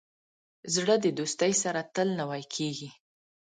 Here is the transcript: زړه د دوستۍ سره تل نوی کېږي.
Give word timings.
زړه 0.73 0.95
د 1.05 1.07
دوستۍ 1.19 1.53
سره 1.63 1.81
تل 1.95 2.07
نوی 2.19 2.43
کېږي. 2.55 2.89